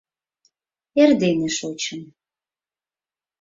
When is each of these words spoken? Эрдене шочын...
Эрдене 1.01 1.49
шочын... 1.57 2.01